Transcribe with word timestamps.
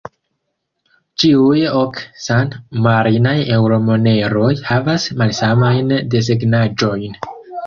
Ĉiuj 1.23 1.59
ok 1.79 1.99
san-marinaj 2.23 3.35
eŭro-moneroj 3.59 4.49
havas 4.71 5.07
malsamajn 5.21 5.95
desegnaĵojn. 6.17 7.21